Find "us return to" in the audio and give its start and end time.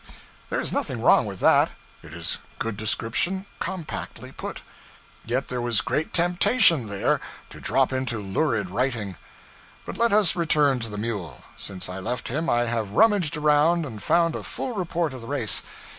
10.11-10.89